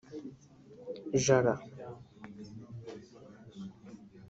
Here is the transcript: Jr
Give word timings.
Jr 1.23 1.49